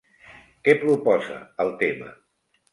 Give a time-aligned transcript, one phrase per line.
[0.67, 2.11] Què proposa el tema?